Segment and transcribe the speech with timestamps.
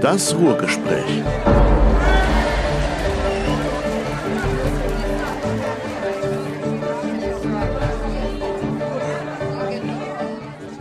[0.00, 1.22] Das Ruhrgespräch.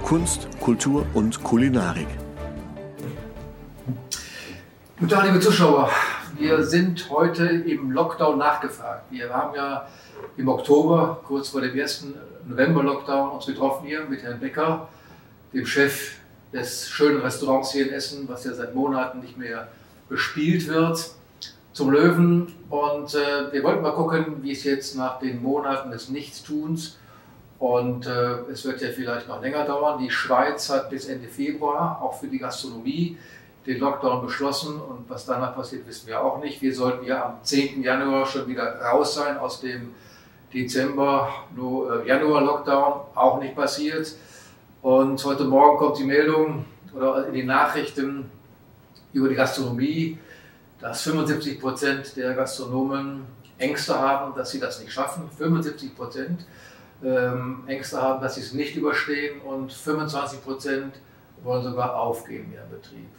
[0.03, 2.07] Kunst, Kultur und Kulinarik.
[4.99, 5.89] Guten Tag, liebe Zuschauer.
[6.37, 9.05] Wir sind heute im Lockdown nachgefragt.
[9.11, 9.87] Wir haben ja
[10.37, 12.15] im Oktober, kurz vor dem ersten
[12.47, 14.87] November-Lockdown, uns getroffen hier mit Herrn Becker,
[15.53, 16.15] dem Chef
[16.55, 19.67] des schönen Restaurants hier in Essen, was ja seit Monaten nicht mehr
[20.07, 21.11] bespielt wird,
[21.73, 22.53] zum Löwen.
[22.69, 26.97] Und äh, wir wollten mal gucken, wie es jetzt nach den Monaten des Nichtstuns
[27.59, 29.99] und äh, es wird ja vielleicht noch länger dauern.
[30.01, 33.17] Die Schweiz hat bis Ende Februar auch für die Gastronomie
[33.65, 36.61] den Lockdown beschlossen und was danach passiert, wissen wir auch nicht.
[36.61, 37.81] Wir sollten ja am 10.
[37.81, 39.95] Januar schon wieder raus sein aus dem
[40.53, 42.11] Dezember, äh,
[43.15, 44.15] auch nicht passiert.
[44.85, 46.63] Und heute Morgen kommt die Meldung
[46.95, 48.29] oder in den Nachrichten
[49.13, 50.19] über die Gastronomie,
[50.79, 53.25] dass 75 Prozent der Gastronomen
[53.57, 55.27] Ängste haben, dass sie das nicht schaffen.
[55.35, 56.45] 75 Prozent
[57.03, 60.93] ähm, Ängste haben, dass sie es nicht überstehen und 25 Prozent
[61.41, 63.09] wollen sogar aufgeben in ihrem Betrieb.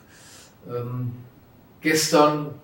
[0.68, 1.16] Ähm,
[1.80, 2.54] gestern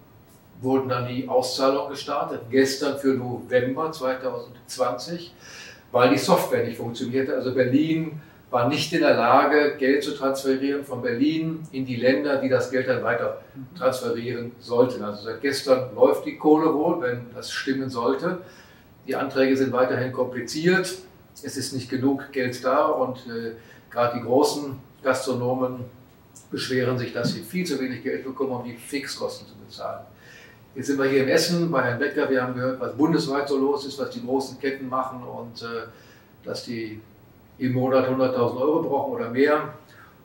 [0.60, 5.34] wurden dann die Auszahlungen gestartet, gestern für November 2020,
[5.90, 7.34] weil die Software nicht funktionierte.
[7.34, 8.20] Also Berlin
[8.52, 12.70] war nicht in der Lage, Geld zu transferieren von Berlin in die Länder, die das
[12.70, 13.40] Geld dann weiter
[13.76, 15.02] transferieren sollten.
[15.02, 18.42] Also seit gestern läuft die Kohle wohl, wenn das stimmen sollte.
[19.06, 20.94] Die Anträge sind weiterhin kompliziert.
[21.42, 23.52] Es ist nicht genug Geld da und äh,
[23.90, 25.86] gerade die großen Gastronomen
[26.50, 30.04] beschweren sich, dass sie viel zu wenig Geld bekommen, um die Fixkosten zu bezahlen.
[30.74, 32.28] Jetzt sind wir hier in Essen bei Herrn Becker.
[32.28, 35.86] Wir haben gehört, was bundesweit so los ist, was die großen Ketten machen und äh,
[36.44, 37.00] dass die
[37.58, 39.74] im Monat 100.000 Euro brauchen oder mehr,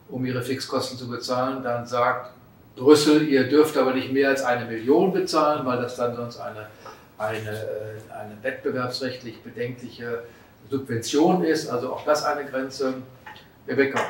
[0.08, 1.62] um ihre Fixkosten zu bezahlen.
[1.62, 2.32] Dann sagt
[2.76, 6.66] Brüssel, ihr dürft aber nicht mehr als eine Million bezahlen, weil das dann sonst eine,
[7.18, 10.22] eine, äh, eine wettbewerbsrechtlich bedenkliche
[10.70, 11.68] Subvention ist.
[11.68, 12.94] Also auch das eine Grenze.
[13.66, 14.00] Becker,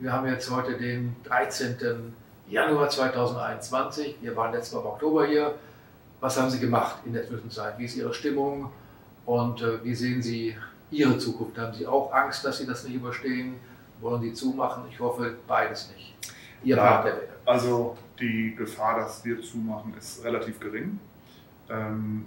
[0.00, 2.14] wir haben jetzt heute den 13.
[2.48, 4.16] Januar 2021.
[4.20, 5.54] Wir waren letztes Mal im Oktober hier.
[6.20, 7.78] Was haben Sie gemacht in der Zwischenzeit?
[7.78, 8.70] Wie ist Ihre Stimmung
[9.26, 10.56] und äh, wie sehen Sie
[10.92, 11.58] Ihre Zukunft?
[11.58, 13.54] Haben Sie auch Angst, dass Sie das nicht überstehen?
[14.00, 14.84] Wollen Sie zumachen?
[14.90, 16.14] Ich hoffe, beides nicht.
[16.62, 17.28] Ihr ja, Part der Welt.
[17.44, 20.98] Also die Gefahr, dass wir zumachen, ist relativ gering.
[21.68, 22.26] Ähm,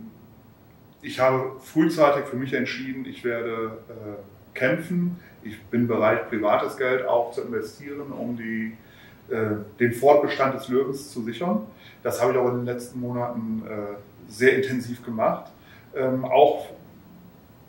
[1.02, 5.20] ich habe frühzeitig für mich entschieden, ich werde äh, kämpfen.
[5.44, 8.76] Ich bin bereit, privates Geld auch zu investieren, um die,
[9.30, 11.68] äh, den Fortbestand des Löwens zu sichern.
[12.02, 15.52] Das habe ich auch in den letzten Monaten äh, sehr intensiv gemacht.
[15.96, 16.70] Ähm, auch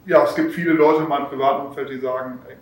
[0.06, 2.56] ja, es gibt viele Leute in meinem privaten Umfeld, die sagen, ey,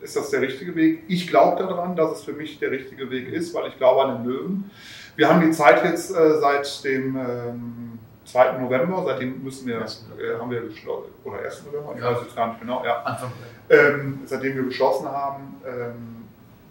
[0.00, 1.04] ist das der richtige Weg?
[1.08, 4.22] Ich glaube daran, dass es für mich der richtige Weg ist, weil ich glaube an
[4.22, 4.70] den Löwen.
[5.16, 8.58] Wir haben die Zeit jetzt äh, seit dem ähm, 2.
[8.58, 11.64] November, seitdem müssen wir, äh, haben wir geschlossen, oder 1.
[11.66, 13.02] November, ich weiß jetzt gar nicht genau, ja.
[13.02, 13.32] Anfang.
[13.68, 16.21] Ähm, seitdem wir geschlossen haben, ähm,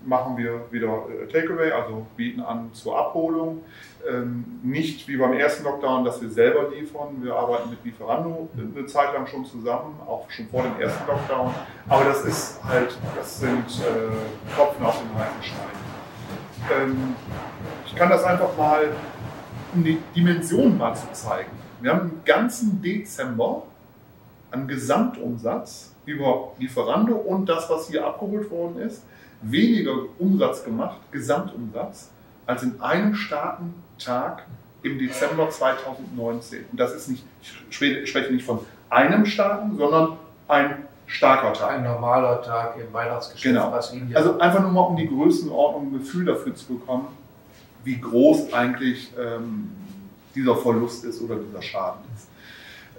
[0.06, 3.64] machen wir wieder äh, Takeaway, also bieten an zur Abholung.
[4.10, 7.18] Ähm, nicht wie beim ersten Lockdown, dass wir selber liefern.
[7.22, 11.54] Wir arbeiten mit Lieferando eine Zeit lang schon zusammen, auch schon vor dem ersten Lockdown.
[11.88, 15.82] Aber das ist halt, das sind äh, Tropfen auf dem heißen Stein.
[16.74, 17.16] Ähm,
[17.86, 18.90] ich kann das einfach mal,
[19.74, 21.52] um die Dimension mal zu zeigen.
[21.82, 23.64] Wir haben im ganzen Dezember
[24.52, 29.04] an Gesamtumsatz über Lieferando und das, was hier abgeholt worden ist,
[29.42, 32.10] weniger Umsatz gemacht, Gesamtumsatz,
[32.46, 34.46] als in einem starken Tag
[34.84, 36.66] im Dezember 2019.
[36.72, 37.24] Und das ist nicht,
[37.70, 38.60] ich spreche nicht von
[38.90, 41.72] einem starken, sondern ein starker Tag.
[41.72, 43.56] Ein normaler Tag im Weihnachtsgeschäft.
[43.56, 43.72] Genau.
[43.72, 47.08] Also einfach nur mal um die Größenordnung ein Gefühl dafür zu bekommen,
[47.84, 49.72] wie groß eigentlich ähm,
[50.36, 52.28] dieser Verlust ist oder dieser Schaden ist.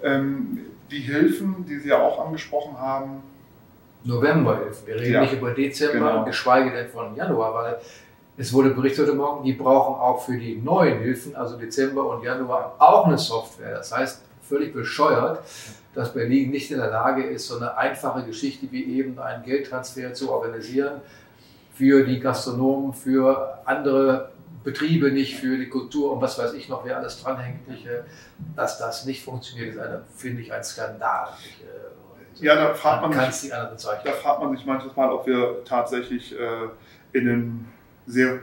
[0.03, 0.59] Ähm,
[0.91, 3.23] die Hilfen, die Sie ja auch angesprochen haben,
[4.03, 4.87] Novemberhilfen.
[4.87, 6.25] Wir reden ja, nicht über Dezember, genau.
[6.25, 7.77] geschweige denn von Januar, weil
[8.35, 12.23] es wurde berichtet heute Morgen, die brauchen auch für die neuen Hilfen, also Dezember und
[12.23, 13.75] Januar, auch eine Software.
[13.75, 15.39] Das heißt, völlig bescheuert,
[15.93, 20.13] dass Berlin nicht in der Lage ist, so eine einfache Geschichte wie eben einen Geldtransfer
[20.13, 21.01] zu organisieren
[21.73, 24.31] für die Gastronomen, für andere
[24.63, 27.59] Betriebe nicht, für die Kultur und was weiß ich noch, wer alles dranhängt.
[28.55, 31.29] Dass das nicht funktioniert, ist, eine, finde ich, ein Skandal.
[31.43, 31.63] Ich,
[32.39, 36.33] ja, da fragt man, man sich, da fragt man sich manches Mal, ob wir tatsächlich
[36.33, 37.65] äh, in einem
[38.05, 38.39] sehr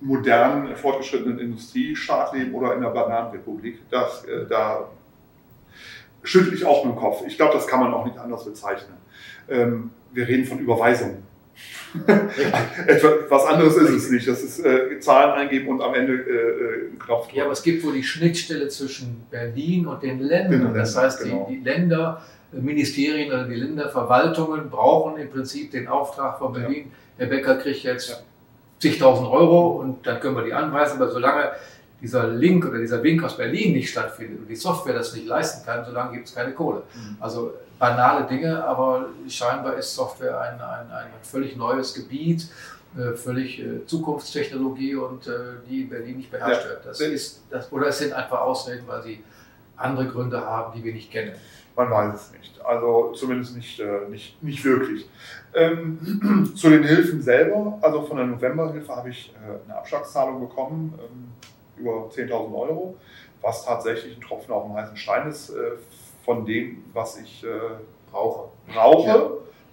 [0.00, 3.80] modernen, fortgeschrittenen Industriestaat leben oder in einer Bananenrepublik.
[3.90, 4.88] Das, äh, da
[6.22, 7.22] schüttel ich auch mit dem Kopf.
[7.26, 8.96] Ich glaube, das kann man auch nicht anders bezeichnen.
[9.48, 11.22] Ähm, wir reden von Überweisungen.
[13.28, 14.28] Was anderes ist es nicht.
[14.28, 17.38] Das ist äh, Zahlen eingeben und am Ende äh, äh einen Knopf drücken.
[17.38, 20.64] Ja, aber es gibt wohl die Schnittstelle zwischen Berlin und den Ländern.
[20.64, 21.46] Den das heißt, genau.
[21.48, 22.22] die, die Länder,
[22.60, 26.90] Ministerien oder die Länderverwaltungen brauchen im Prinzip den Auftrag von Berlin.
[26.90, 27.18] Ja.
[27.18, 28.16] Herr Becker kriegt jetzt ja.
[28.78, 31.00] zigtausend Euro und dann können wir die anweisen.
[31.00, 31.52] Aber solange
[32.00, 35.64] dieser Link oder dieser Wink aus Berlin nicht stattfindet und die Software das nicht leisten
[35.64, 36.82] kann, solange gibt es keine Kohle.
[36.94, 37.16] Mhm.
[37.20, 42.48] Also banale Dinge, aber scheinbar ist Software ein, ein, ein völlig neues Gebiet,
[42.96, 45.32] äh, völlig äh, Zukunftstechnologie und äh,
[45.68, 46.70] die in Berlin nicht beherrscht ja.
[46.70, 46.86] wird.
[46.86, 49.22] Das ist, das, oder es sind einfach Ausreden, weil sie
[49.76, 51.32] andere Gründe haben, die wir nicht kennen.
[51.76, 52.64] Man weiß es nicht.
[52.64, 55.08] Also zumindest nicht, äh, nicht, nicht wirklich.
[55.54, 60.98] Ähm, zu den Hilfen selber, also von der Novemberhilfe habe ich äh, eine Abschlagszahlung bekommen,
[60.98, 61.32] ähm,
[61.76, 62.96] über 10.000 Euro,
[63.42, 65.72] was tatsächlich ein Tropfen auf dem heißen Stein ist äh,
[66.24, 67.48] von dem, was ich äh,
[68.10, 69.30] brauche, brauche ja.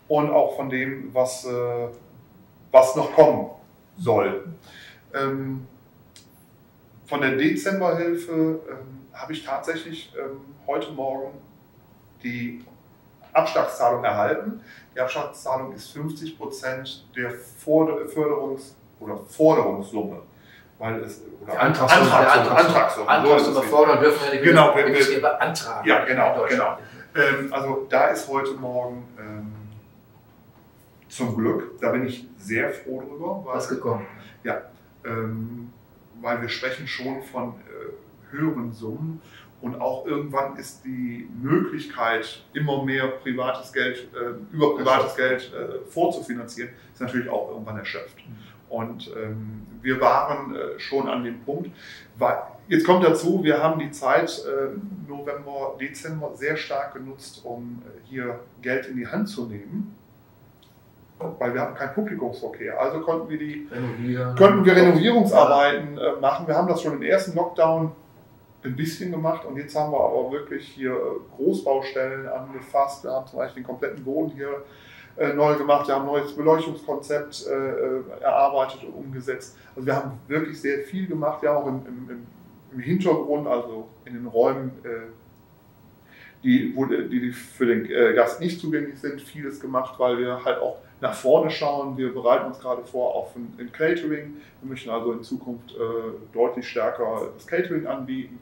[0.09, 1.87] und auch von dem, was, äh,
[2.69, 3.49] was noch kommen
[3.97, 4.45] soll.
[5.13, 5.65] Ähm,
[7.05, 11.31] von der Dezemberhilfe ähm, habe ich tatsächlich ähm, heute Morgen
[12.23, 12.63] die
[13.33, 14.61] Abschlagszahlung erhalten.
[14.95, 20.21] Die Abschlagszahlung ist 50 Prozent der Förderungs- oder Forderungssumme
[20.83, 24.43] weil es oder Antragssumme, Antragssumme, Antragssumme, Antragssumme fordern dürfen wir nicht.
[24.43, 25.87] Genau, wir, beantragen.
[25.87, 26.77] Ja, genau, genau.
[27.15, 29.53] Ähm, also da ist heute Morgen ähm,
[31.07, 33.43] zum Glück, da bin ich sehr froh drüber.
[33.45, 34.05] Weil, Was gekommen?
[34.43, 34.61] Ja,
[35.05, 35.71] ähm,
[36.21, 39.21] weil wir sprechen schon von äh, höheren Summen
[39.63, 45.89] und auch irgendwann ist die Möglichkeit, immer mehr privates Geld, äh, über privates Geld äh,
[45.89, 48.17] vorzufinanzieren, ist natürlich auch irgendwann erschöpft.
[48.17, 48.35] Mhm.
[48.67, 51.71] Und ähm, wir waren äh, schon an dem Punkt.
[52.17, 54.77] Weil, jetzt kommt dazu, wir haben die Zeit äh,
[55.09, 59.95] November, Dezember sehr stark genutzt, um äh, hier Geld in die Hand zu nehmen.
[61.39, 62.77] Weil wir haben keinen Publikumsverkehr.
[62.77, 63.69] Also konnten wir, die,
[64.37, 66.47] konnten wir Renovierungsarbeiten äh, machen.
[66.47, 67.93] Wir haben das schon im ersten Lockdown
[68.63, 73.03] ein bisschen gemacht und jetzt haben wir aber wirklich hier äh, Großbaustellen angefasst.
[73.03, 74.63] Wir haben zum Beispiel den kompletten Boden hier
[75.17, 79.57] äh, neu gemacht, wir haben ein neues Beleuchtungskonzept äh, äh, erarbeitet und umgesetzt.
[79.75, 82.25] Also wir haben wirklich sehr viel gemacht, ja auch im, im,
[82.71, 85.11] im Hintergrund, also in den Räumen, äh,
[86.43, 90.59] die, wo, die für den äh, Gast nicht zugänglich sind, vieles gemacht, weil wir halt
[90.59, 91.97] auch nach vorne schauen.
[91.97, 94.35] Wir bereiten uns gerade vor auf ein, ein Catering.
[94.61, 95.75] Wir möchten also in Zukunft äh,
[96.33, 98.39] deutlich stärker das Catering anbieten.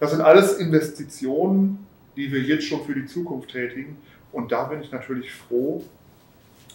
[0.00, 1.86] Das sind alles Investitionen,
[2.16, 3.96] die wir jetzt schon für die Zukunft tätigen.
[4.32, 5.82] Und da bin ich natürlich froh,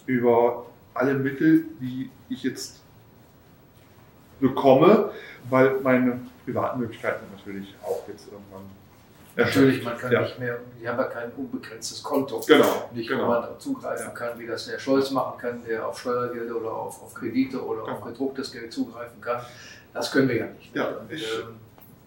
[0.06, 2.81] über alle Mittel, die ich jetzt
[4.40, 5.12] bekomme,
[5.50, 8.64] weil meine privaten Möglichkeiten natürlich auch jetzt irgendwann
[9.36, 10.22] Natürlich, man kann ja.
[10.22, 12.40] nicht mehr, die haben ja kein unbegrenztes Konto.
[12.46, 12.90] Genau.
[12.94, 13.24] Nicht, genau.
[13.24, 14.14] wo man zugreifen ja.
[14.14, 17.81] kann, wie das der Scholz machen kann, der auf Steuergelder oder auf, auf Kredite oder
[17.81, 17.94] genau.
[17.94, 19.42] auf gedrucktes Geld zugreifen kann.
[19.92, 20.76] Das können wir ja nicht.
[20.76, 21.56] Ja, Und, ich ähm,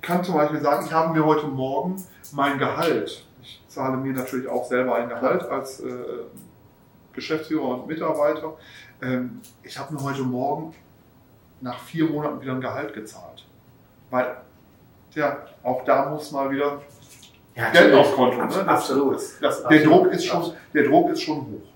[0.07, 1.97] kann zum Beispiel sagen, ich habe mir heute Morgen
[2.33, 5.89] mein Gehalt, ich zahle mir natürlich auch selber ein Gehalt als äh,
[7.13, 8.55] Geschäftsführer und Mitarbeiter.
[9.03, 10.75] Ähm, ich habe mir heute Morgen
[11.61, 13.45] nach vier Monaten wieder ein Gehalt gezahlt.
[14.11, 14.37] Weil,
[15.15, 16.81] ja, auch da muss mal wieder
[17.57, 18.37] ja, Geld aufs Konto.
[18.37, 18.47] Ne?
[18.47, 19.15] Das, absolut.
[19.17, 19.73] Das, das, absolut.
[19.73, 21.69] Der, Druck ist schon, der Druck ist schon hoch.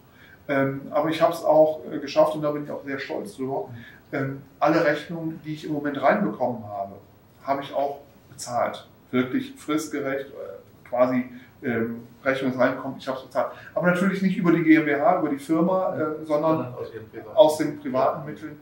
[0.47, 3.35] Ähm, aber ich habe es auch äh, geschafft und da bin ich auch sehr stolz
[3.35, 3.71] drüber.
[4.13, 6.95] Ähm, alle Rechnungen, die ich im Moment reinbekommen habe,
[7.43, 7.99] habe ich auch
[8.31, 8.89] bezahlt.
[9.11, 11.31] Wirklich fristgerecht, äh, quasi
[11.63, 13.53] ähm, Rechnung reinkommt, ich habe es bezahlt.
[13.75, 16.89] Aber natürlich nicht über die GmbH, über die Firma, äh, sondern aus,
[17.35, 18.59] aus, den privaten Mitteln.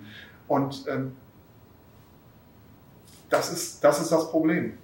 [0.47, 1.17] Und ähm,
[3.29, 4.79] das, ist, das ist das Problem.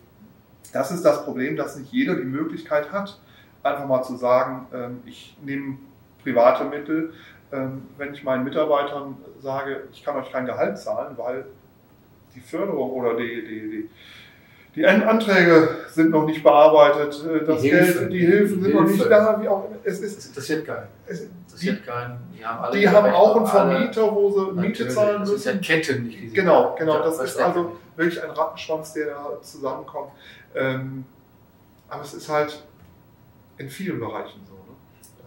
[0.72, 3.18] Das ist das Problem, dass nicht jeder die Möglichkeit hat,
[3.62, 5.78] einfach mal zu sagen, ähm, ich nehme
[6.22, 7.12] private Mittel,
[7.52, 11.46] ähm, wenn ich meinen Mitarbeitern sage, ich kann euch kein Gehalt zahlen, weil
[12.34, 13.90] die Förderung oder die, die, die
[14.74, 18.82] die Anträge sind noch nicht bearbeitet, äh, das die Geld, Hilfe, die Hilfen sind Hilfe.
[18.82, 19.40] noch nicht da.
[19.40, 20.88] Wie auch, es ist, das interessiert keinen.
[21.06, 22.18] Es interessiert keinen.
[22.36, 25.34] Die haben, alle die haben auch einen Vermieter, wo sie Miete zahlen müssen.
[25.34, 26.98] Das ist ja Ketten, nicht diese Genau, genau.
[27.02, 30.10] Das ist also wirklich ein Rattenschwanz, der da zusammenkommt.
[30.54, 31.04] Ähm,
[31.88, 32.62] aber es ist halt
[33.58, 34.54] in vielen Bereichen so.
[34.54, 34.76] Ne?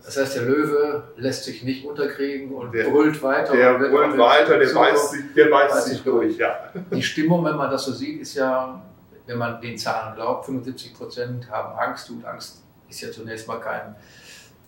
[0.03, 3.55] Das heißt, der Löwe lässt sich nicht unterkriegen und der, brüllt weiter.
[3.55, 6.37] Der brüllt weiter, der beißt sich, der beißt sich durch.
[6.37, 6.69] Ja.
[6.91, 8.81] Die Stimmung, wenn man das so sieht, ist ja
[9.27, 13.59] wenn man den Zahlen glaubt, 75 Prozent haben Angst und Angst ist ja zunächst mal
[13.59, 13.95] kein,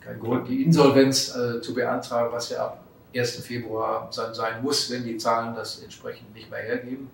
[0.01, 2.83] kein Grund, die Insolvenz äh, zu beantragen, was ja ab
[3.15, 3.37] 1.
[3.37, 7.09] Februar sein, sein muss, wenn die Zahlen das entsprechend nicht mehr hergeben.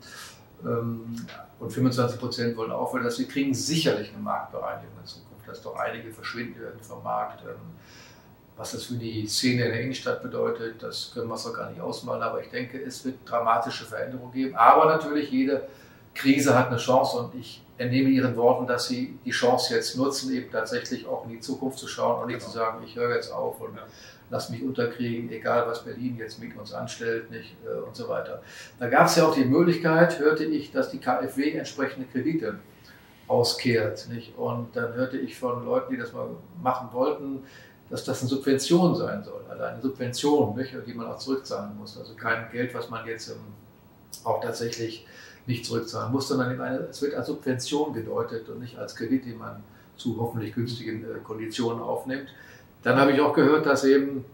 [0.64, 1.16] Ähm,
[1.60, 3.04] und 25 Prozent wollen aufhören.
[3.04, 7.44] dass sie kriegen sicherlich eine Marktbereinigung in Zukunft, dass doch einige verschwinden werden vom Markt.
[7.44, 7.56] Ähm,
[8.58, 11.82] Was das für die Szene in der Innenstadt bedeutet, das können wir so gar nicht
[11.82, 14.56] ausmalen, aber ich denke, es wird dramatische Veränderungen geben.
[14.56, 15.68] Aber natürlich, jede
[16.16, 20.34] Krise hat eine Chance und ich entnehme Ihren Worten, dass Sie die Chance jetzt nutzen,
[20.34, 22.50] eben tatsächlich auch in die Zukunft zu schauen und nicht genau.
[22.50, 23.84] zu sagen, ich höre jetzt auf und ja.
[24.30, 28.42] lass mich unterkriegen, egal was Berlin jetzt mit uns anstellt nicht, äh, und so weiter.
[28.80, 32.60] Da gab es ja auch die Möglichkeit, hörte ich, dass die KfW entsprechende Kredite
[33.28, 34.08] auskehrt.
[34.10, 34.38] Nicht?
[34.38, 36.30] Und dann hörte ich von Leuten, die das mal
[36.62, 37.44] machen wollten,
[37.90, 39.42] dass das eine Subvention sein soll.
[39.50, 40.74] Also eine Subvention, nicht?
[40.88, 41.98] die man auch zurückzahlen muss.
[41.98, 43.38] Also kein Geld, was man jetzt ähm,
[44.24, 45.06] auch tatsächlich
[45.48, 49.38] nicht zurückzahlen muss, sondern eine, es wird als Subvention gedeutet und nicht als Kredit, den
[49.38, 49.64] man
[49.96, 52.28] zu hoffentlich günstigen äh, Konditionen aufnimmt.
[52.84, 54.26] Dann habe ich auch gehört, dass eben,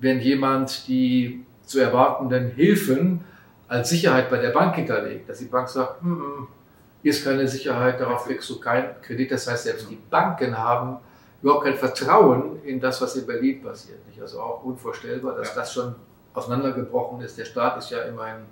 [0.00, 3.20] wenn jemand die zu erwartenden Hilfen
[3.68, 6.46] als Sicherheit bei der Bank hinterlegt, dass die Bank sagt, mm -mm,
[7.02, 9.32] hier ist keine Sicherheit, darauf kriegst du keinen Kredit.
[9.32, 10.98] Das heißt, selbst die Banken haben
[11.42, 13.98] überhaupt kein Vertrauen in das, was in Berlin passiert.
[14.20, 15.54] Also auch unvorstellbar, dass ja.
[15.56, 15.96] das schon
[16.32, 17.36] auseinandergebrochen ist.
[17.36, 18.44] Der Staat ist ja immerhin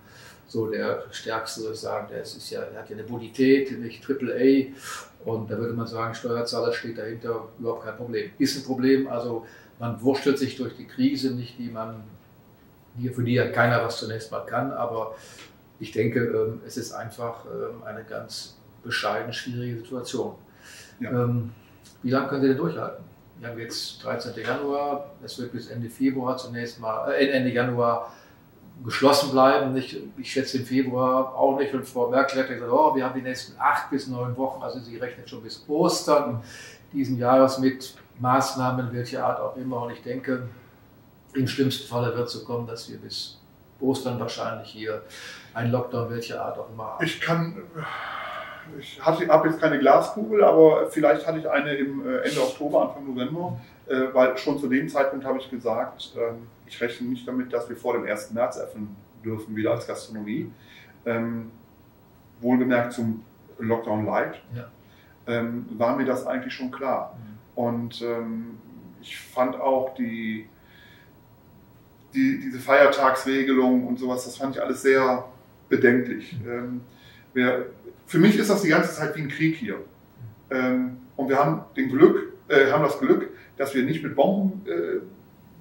[0.50, 4.02] so der stärkste, soll ich sagen, der, ist ja, der hat ja eine Bonität, nicht
[4.02, 5.28] Triple A.
[5.28, 8.30] Und da würde man sagen, Steuerzahler steht dahinter, überhaupt kein Problem.
[8.38, 9.46] Ist ein Problem, also
[9.78, 12.02] man wurschtelt sich durch die Krise nicht, die man,
[13.14, 15.14] für die ja keiner was zunächst mal kann, aber
[15.78, 20.34] ich denke, ähm, es ist einfach ähm, eine ganz bescheiden schwierige Situation.
[20.98, 21.10] Ja.
[21.10, 21.52] Ähm,
[22.02, 23.04] wie lange können Sie denn durchhalten?
[23.38, 24.32] Wir haben jetzt 13.
[24.42, 28.12] Januar, es wird bis Ende Februar zunächst mal, äh, Ende Januar
[28.84, 29.72] geschlossen bleiben.
[29.72, 31.74] Nicht, ich schätze im Februar auch nicht.
[31.74, 34.78] Und Frau Merkel hat gesagt, oh, wir haben die nächsten acht bis neun Wochen, also
[34.80, 36.42] sie rechnet schon bis Ostern
[36.92, 39.82] diesen Jahres mit Maßnahmen, welcher Art auch immer.
[39.82, 40.48] Und ich denke,
[41.34, 43.38] im schlimmsten Falle wird es so kommen, dass wir bis
[43.80, 45.02] Ostern wahrscheinlich hier
[45.54, 47.04] ein Lockdown welcher Art auch immer haben.
[47.04, 47.62] Ich kann,
[48.78, 53.06] ich habe jetzt keine Glaskugel, aber vielleicht hatte ich eine im äh, Ende Oktober, Anfang
[53.06, 53.58] November,
[54.12, 57.76] weil schon zu dem Zeitpunkt habe ich gesagt, ähm, ich rechne nicht damit, dass wir
[57.76, 58.32] vor dem 1.
[58.32, 58.94] März öffnen
[59.24, 60.50] dürfen, wieder als Gastronomie.
[61.04, 61.50] Ähm,
[62.40, 63.24] wohlgemerkt zum
[63.58, 64.70] Lockdown Light, ja.
[65.26, 67.18] ähm, war mir das eigentlich schon klar.
[67.18, 67.62] Mhm.
[67.62, 68.04] Und
[69.02, 70.48] ich fand auch die,
[72.14, 75.26] die, diese Feiertagsregelung und sowas, das fand ich alles sehr
[75.68, 76.38] bedenklich.
[76.42, 76.80] Mhm.
[78.06, 79.76] Für mich ist das die ganze Zeit wie ein Krieg hier.
[80.50, 80.98] Mhm.
[81.16, 85.00] Und wir haben, den Glück, äh, haben das Glück, dass wir nicht mit Bomben äh,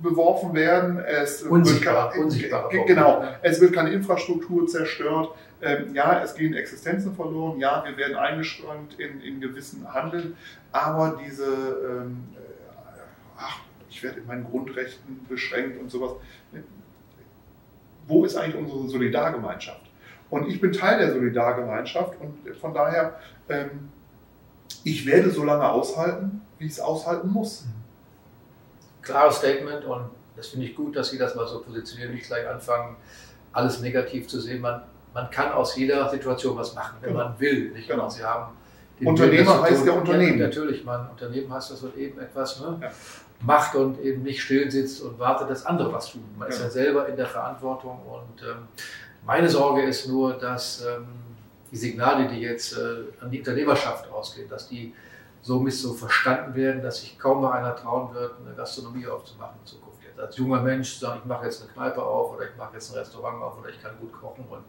[0.02, 1.00] beworfen werden.
[1.00, 5.30] Es Unsichtbar, wird unsichtbar genau, es wird keine Infrastruktur zerstört.
[5.62, 7.60] Ähm, ja, es gehen Existenzen verloren.
[7.60, 10.38] Ja, wir werden eingeschränkt in, in gewissen Handeln.
[10.72, 13.00] Aber diese, ähm, äh,
[13.38, 16.14] ach, ich werde in meinen Grundrechten beschränkt und sowas.
[18.08, 19.82] Wo ist eigentlich unsere Solidargemeinschaft?
[20.30, 23.20] Und ich bin Teil der Solidargemeinschaft und von daher,
[23.50, 23.90] ähm,
[24.84, 27.66] ich werde so lange aushalten, wie ich es aushalten muss.
[29.02, 32.48] Klares Statement und das finde ich gut, dass Sie das mal so positionieren, nicht gleich
[32.48, 32.96] anfangen,
[33.52, 34.62] alles negativ zu sehen.
[34.62, 37.26] Man, man kann aus jeder Situation was machen, wenn genau.
[37.26, 37.72] man will.
[37.72, 37.90] Nicht?
[37.90, 38.08] Genau.
[38.08, 38.54] Sie haben
[39.04, 40.40] Unternehmer heißt ja Unternehmen.
[40.40, 42.92] Ja, natürlich, man, Unternehmen heißt, dass man eben etwas ne, ja.
[43.42, 46.24] macht und eben nicht still sitzt und wartet, dass andere was tun.
[46.38, 46.56] Man ja.
[46.56, 48.68] ist ja selber in der Verantwortung und ähm,
[49.26, 51.08] meine Sorge ist nur, dass ähm,
[51.72, 54.94] die Signale, die jetzt äh, an die Unternehmerschaft ausgehen, dass die
[55.42, 60.04] so verstanden werden, dass sich kaum mal einer trauen wird, eine Gastronomie aufzumachen in Zukunft.
[60.04, 62.92] Jetzt als junger Mensch sagen, ich mache jetzt eine Kneipe auf oder ich mache jetzt
[62.92, 64.64] ein Restaurant auf oder ich kann gut kochen und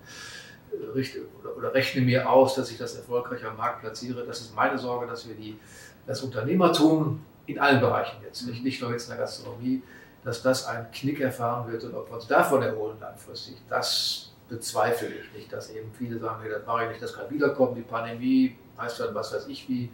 [0.72, 4.24] äh, richte, oder, oder, rechne mir aus, dass ich das erfolgreich am Markt platziere.
[4.24, 5.58] Das ist meine Sorge, dass wir die,
[6.06, 9.82] das Unternehmertum in allen Bereichen jetzt, nicht, nicht nur jetzt in der Gastronomie,
[10.22, 15.08] dass das einen Knick erfahren wird und ob wir uns davon erholen langfristig, das bezweifle
[15.08, 17.82] ich nicht, dass eben viele sagen, hey, das mache ich nicht, das kann wiederkommen, die
[17.82, 19.90] Pandemie heißt dann was weiß ich wie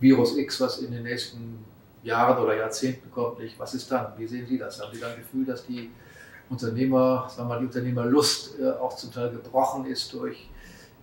[0.00, 1.64] Virus X, was in den nächsten
[2.02, 3.58] Jahren oder Jahrzehnten kommt, nicht?
[3.58, 4.12] was ist dann?
[4.18, 4.80] Wie sehen Sie das?
[4.80, 5.90] Haben Sie dann ein Gefühl, dass die
[6.50, 10.48] Unternehmer, sagen wir mal, die Unternehmerlust äh, auch zum Teil gebrochen ist durch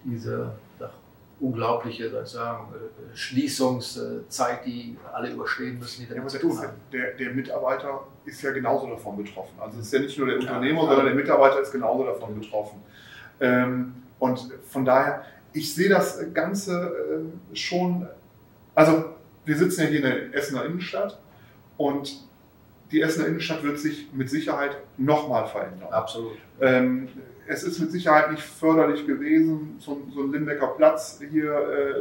[0.04, 0.92] diese ach,
[1.40, 6.58] unglaubliche soll ich sagen, äh, Schließungszeit, die alle überstehen müssen, die damit ja, zu tun
[6.60, 6.74] haben?
[6.92, 9.60] Der, der, Mitarbeiter ist ja genauso davon betroffen.
[9.60, 12.40] Also es ist ja nicht nur der Unternehmer, ja, sondern der Mitarbeiter ist genauso davon
[12.40, 12.80] betroffen.
[13.40, 18.08] Ähm, und von daher, ich sehe das Ganze äh, schon
[18.76, 19.06] also,
[19.46, 21.20] wir sitzen ja hier in der Essener Innenstadt
[21.78, 22.28] und
[22.92, 25.90] die Essener Innenstadt wird sich mit Sicherheit nochmal verändern.
[25.92, 26.38] Absolut.
[26.60, 27.08] Ähm,
[27.48, 31.54] es ist mit Sicherheit nicht förderlich gewesen, so, so einen Limbecker Platz hier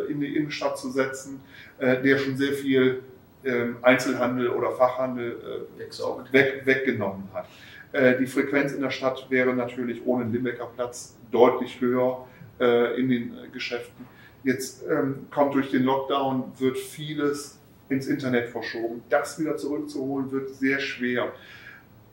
[0.09, 1.41] äh, in die Innenstadt zu setzen,
[1.79, 3.03] äh, der schon sehr viel
[3.43, 7.47] äh, Einzelhandel oder Fachhandel äh, weg, weggenommen hat.
[7.93, 12.27] Äh, die Frequenz in der Stadt wäre natürlich ohne den Limbecker Platz deutlich höher
[12.61, 14.07] äh, in den Geschäften.
[14.43, 19.03] Jetzt ähm, kommt durch den Lockdown, wird vieles ins Internet verschoben.
[19.11, 21.33] Das wieder zurückzuholen wird sehr schwer.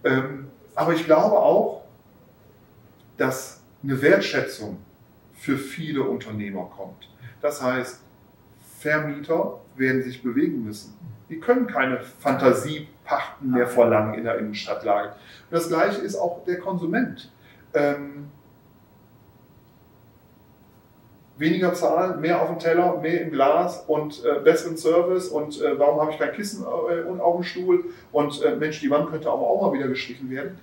[0.04, 1.84] Ähm, aber ich glaube auch,
[3.18, 4.78] dass eine Wertschätzung
[5.34, 7.10] für viele Unternehmer kommt.
[7.42, 8.02] Das heißt,
[8.80, 10.94] Vermieter werden sich bewegen müssen.
[11.30, 15.10] Die können keine Fantasiepachten mehr verlangen in der Innenstadtlage.
[15.10, 17.32] Und das gleiche ist auch der Konsument.
[17.74, 18.30] Ähm,
[21.38, 25.78] weniger zahlen, mehr auf dem Teller, mehr im Glas und äh, besseren Service und äh,
[25.78, 29.30] warum habe ich kein Kissen äh, auf dem Stuhl und äh, Mensch, die Wand könnte
[29.30, 30.58] aber auch mal wieder gestrichen werden.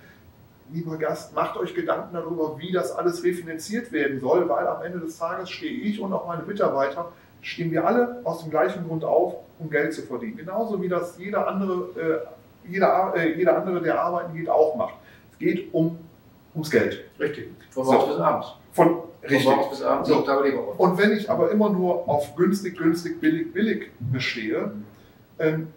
[0.73, 4.99] Lieber Gast, macht euch Gedanken darüber, wie das alles refinanziert werden soll, weil am Ende
[4.99, 9.03] des Tages stehe ich und auch meine Mitarbeiter, stehen wir alle aus dem gleichen Grund
[9.03, 10.37] auf, um Geld zu verdienen.
[10.37, 12.27] Genauso wie das jeder andere,
[12.65, 14.95] äh, jeder, äh, jeder andere, der arbeiten geht, auch macht.
[15.31, 15.99] Es geht um,
[16.55, 17.05] ums Geld.
[17.19, 18.11] Richtig, von morgens so.
[18.13, 18.47] bis abends.
[18.71, 19.43] Von, Richtig.
[19.43, 20.21] Von bis abends, so.
[20.21, 20.71] Tage die Woche.
[20.77, 24.71] Und wenn ich aber immer nur auf günstig, günstig, billig, billig bestehe,
[25.39, 25.67] ähm,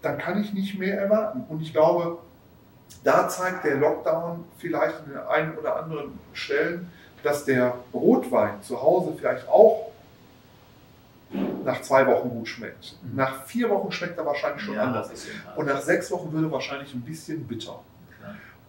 [0.00, 1.44] dann kann ich nicht mehr erwarten.
[1.48, 2.18] Und ich glaube,
[3.04, 6.90] da zeigt der Lockdown vielleicht an den einen oder anderen Stellen,
[7.22, 9.92] dass der Rotwein zu Hause vielleicht auch
[11.64, 12.96] nach zwei Wochen gut schmeckt.
[13.02, 13.16] Mhm.
[13.16, 15.10] Nach vier Wochen schmeckt er wahrscheinlich schon ja, anders.
[15.56, 17.80] Und nach sechs Wochen würde er wahrscheinlich ein bisschen bitter.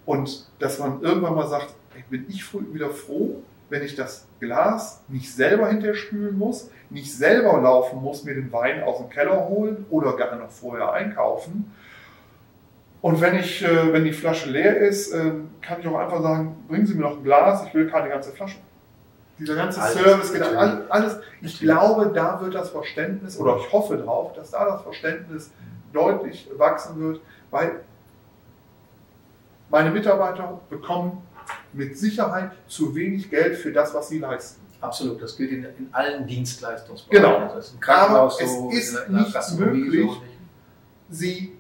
[0.05, 1.73] Und dass man irgendwann mal sagt,
[2.09, 2.43] bin ich
[2.73, 3.41] wieder froh,
[3.73, 8.53] wenn ich das Glas nicht selber hinterher spülen muss, nicht selber laufen muss, mir den
[8.53, 11.73] Wein aus dem Keller holen oder gar noch vorher einkaufen.
[13.01, 16.63] Und wenn, ich, äh, wenn die Flasche leer ist, ähm, kann ich auch einfach sagen,
[16.67, 18.59] bringen Sie mir noch ein Glas, ich will keine ganze Flasche.
[19.39, 20.49] Dieser ganze alles, Service, genau,
[20.89, 21.19] alles.
[21.41, 25.51] Ich glaube, da wird das Verständnis, oder ich hoffe darauf, dass da das Verständnis
[25.91, 27.79] deutlich wachsen wird, weil
[29.71, 31.23] meine Mitarbeiter bekommen
[31.73, 34.61] mit Sicherheit zu wenig Geld für das, was sie leisten.
[34.81, 37.23] Absolut, das gilt in, in allen Dienstleistungsbereichen.
[37.23, 37.53] Genau.
[37.53, 40.21] Also Aber so, es ist in, in nicht möglich, so
[41.09, 41.53] sie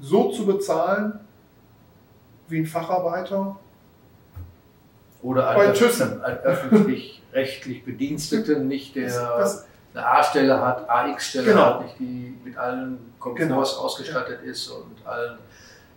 [0.00, 1.20] so zu bezahlen
[2.48, 3.58] wie ein Facharbeiter
[5.22, 5.70] oder ein,
[6.44, 11.64] öffentlich-rechtlich Bediensteten, nicht der das, eine A-Stelle hat, AX-Stelle genau.
[11.64, 13.84] hat, nicht die mit allen Komforts genau.
[13.84, 15.38] ausgestattet ist und allen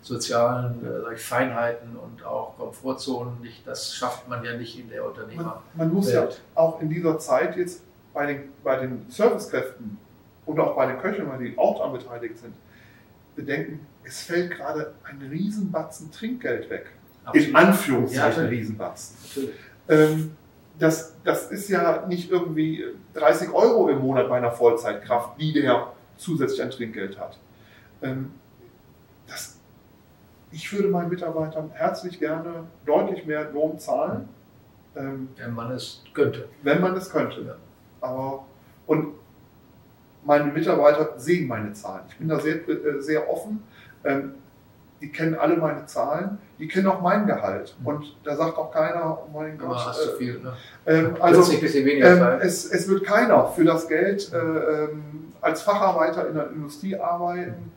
[0.03, 3.65] sozialen äh, Feinheiten und auch Komfortzonen nicht.
[3.65, 5.63] Das schafft man ja nicht in der Unternehmer.
[5.73, 6.41] Man, man muss Welt.
[6.55, 7.81] ja auch in dieser Zeit jetzt
[8.13, 9.97] bei den, bei den Servicekräften
[10.45, 12.53] und auch bei den Köchen, die auch daran beteiligt sind,
[13.35, 16.87] bedenken, es fällt gerade ein Riesenbatzen Trinkgeld weg.
[17.23, 17.47] Absolut.
[17.47, 19.49] In Anführungszeichen ja, Riesenbatzen.
[19.87, 20.31] Ähm,
[20.77, 25.93] das, das ist ja nicht irgendwie 30 Euro im Monat bei einer Vollzeitkraft, die der
[26.17, 27.39] zusätzlich ein Trinkgeld hat.
[28.01, 28.33] Ähm,
[29.27, 29.59] das,
[30.53, 34.29] ich würde meinen Mitarbeitern herzlich gerne deutlich mehr Lohn zahlen.
[34.95, 36.47] Ähm, wenn man es könnte.
[36.61, 37.41] Wenn man es könnte.
[37.41, 37.55] Ja.
[37.99, 38.45] Aber,
[38.85, 39.15] und
[40.23, 42.03] meine Mitarbeiter sehen meine Zahlen.
[42.09, 43.63] Ich bin da sehr, äh, sehr offen.
[44.03, 44.35] Ähm,
[45.01, 47.75] die kennen alle meine Zahlen, die kennen auch mein Gehalt.
[47.79, 47.87] Mhm.
[47.87, 49.71] Und da sagt auch keiner, oh mein Gott.
[49.71, 50.53] Aber hast du viel, ne?
[50.85, 56.35] Ähm, also, ähm, es, es, wird keiner für das Geld äh, ähm, als Facharbeiter in
[56.35, 57.71] der Industrie arbeiten.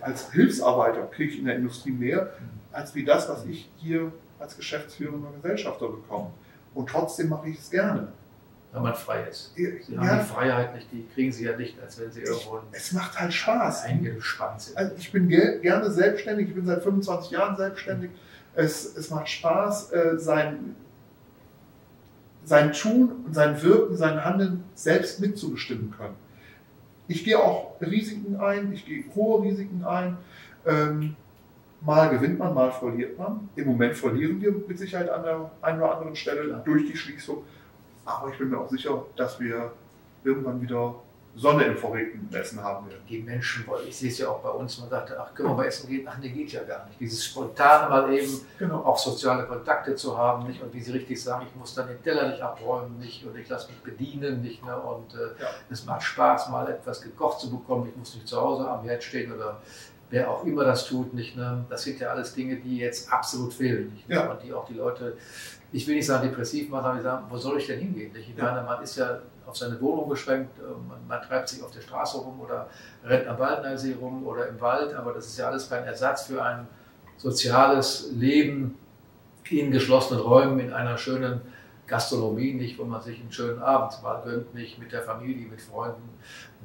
[0.00, 2.30] Als Hilfsarbeiter kriege ich in der Industrie mehr,
[2.72, 6.30] als wie das, was ich hier als geschäftsführender Gesellschafter bekomme.
[6.74, 8.08] Und trotzdem mache ich es gerne
[8.74, 9.52] wenn man frei ist.
[9.54, 10.00] Sie ja.
[10.00, 13.18] haben die Freiheit nicht, die kriegen sie ja nicht, als wenn sie irgendwo Es macht
[13.18, 13.84] halt Spaß.
[13.84, 14.76] eingespannt sind.
[14.76, 18.10] Also ich bin gerne selbstständig, ich bin seit 25 Jahren selbstständig.
[18.54, 20.74] Es, es macht Spaß, äh, sein,
[22.44, 26.16] sein Tun und sein Wirken, sein Handeln selbst mitzubestimmen können.
[27.06, 30.16] Ich gehe auch Risiken ein, ich gehe hohe Risiken ein.
[30.66, 31.16] Ähm,
[31.82, 33.48] mal gewinnt man, mal verliert man.
[33.56, 37.44] Im Moment verlieren wir mit Sicherheit an der einen oder anderen Stelle durch die Schließung.
[38.04, 39.72] Aber ich bin mir auch sicher, dass wir
[40.24, 40.94] irgendwann wieder
[41.36, 43.02] Sonne im verregten Essen haben werden.
[43.08, 45.54] Die Menschen wollen, ich sehe es ja auch bei uns, man sagte, ach, können wir
[45.56, 46.06] mal essen gehen?
[46.08, 47.00] Ach, nee, geht ja gar nicht.
[47.00, 48.84] Dieses spontane mal eben, genau.
[48.84, 50.62] auch soziale Kontakte zu haben, nicht?
[50.62, 53.26] Und wie Sie richtig sagen, ich muss dann den Teller nicht abräumen, nicht?
[53.26, 54.64] Und ich lasse mich bedienen, nicht?
[54.64, 54.76] Ne?
[54.76, 55.48] Und äh, ja.
[55.70, 57.88] es macht Spaß, mal etwas gekocht zu bekommen.
[57.88, 59.60] Ich muss nicht zu Hause am Herd stehen oder
[60.10, 61.36] wer auch immer das tut, nicht?
[61.36, 61.64] Ne?
[61.68, 64.08] Das sind ja alles Dinge, die jetzt absolut fehlen, nicht?
[64.08, 64.30] Ja.
[64.30, 65.16] Und die auch die Leute
[65.74, 68.14] ich will nicht sagen depressiv machen, aber ich sage, wo soll ich denn hingehen?
[68.14, 71.70] Ich meine, man ist ja auf seine Wohnung beschränkt, ähm, man, man, treibt sich auf
[71.70, 72.68] der Straße rum oder
[73.04, 76.42] rennt am Waldnersee rum oder im Wald, aber das ist ja alles kein Ersatz für
[76.42, 76.66] ein
[77.16, 78.78] soziales Leben
[79.50, 81.40] in geschlossenen Räumen, in einer schönen
[81.86, 85.60] Gastronomie, nicht, wo man sich einen schönen Abend mal gönnt, nicht mit der Familie, mit
[85.60, 86.08] Freunden.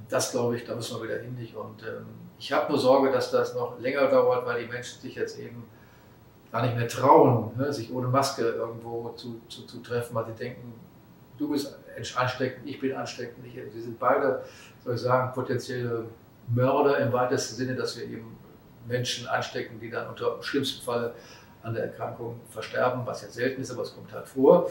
[0.08, 1.36] Das glaube ich, da müssen wir wieder hin.
[1.36, 1.56] Nicht.
[1.56, 2.06] Und ähm,
[2.40, 5.66] ich habe nur Sorge, dass das noch länger dauert, weil die Menschen sich jetzt eben
[6.52, 10.34] gar nicht mehr trauen, ne, sich ohne Maske irgendwo zu, zu, zu treffen, weil sie
[10.34, 10.74] denken,
[11.38, 11.78] du bist
[12.18, 13.46] ansteckend, ich bin ansteckend.
[13.46, 14.44] Ich, wir sind beide,
[14.84, 16.06] soll ich sagen, potenzielle
[16.48, 18.38] Mörder im weitesten Sinne, dass wir eben
[18.88, 21.14] Menschen anstecken, die dann unter im schlimmsten Fall
[21.62, 24.70] an der Erkrankung versterben, was ja selten ist, aber es kommt halt vor.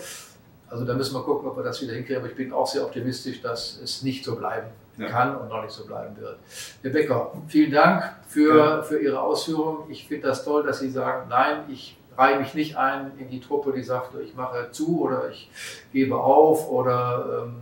[0.71, 2.19] Also da müssen wir gucken, ob wir das wieder hinkriegen.
[2.19, 5.09] Aber ich bin auch sehr optimistisch, dass es nicht so bleiben ja.
[5.09, 6.39] kann und noch nicht so bleiben wird.
[6.83, 8.83] Herr Becker, vielen Dank für, ja.
[8.83, 9.91] für Ihre Ausführungen.
[9.91, 13.41] Ich finde das toll, dass Sie sagen, nein, ich reihe mich nicht ein in die
[13.41, 15.49] Truppe, die sagt, ich mache zu oder ich
[15.93, 17.55] gebe auf oder ähm,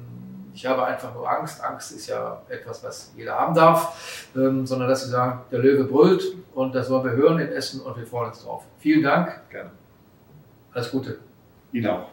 [0.54, 1.62] ich habe einfach nur Angst.
[1.62, 5.84] Angst ist ja etwas, was jeder haben darf, ähm, sondern dass Sie sagen, der Löwe
[5.84, 8.64] brüllt und das wollen wir hören in Essen und wir freuen uns drauf.
[8.78, 9.38] Vielen Dank.
[9.50, 9.70] Gerne.
[10.72, 11.18] Alles Gute.
[11.72, 12.08] Ihnen auch.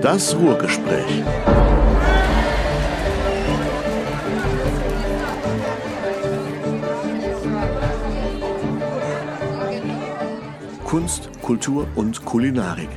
[0.00, 1.22] Das Ruhrgespräch.
[10.88, 12.88] Kunst, Kultur und Kulinarik.